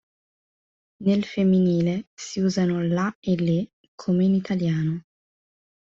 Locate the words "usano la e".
2.41-3.35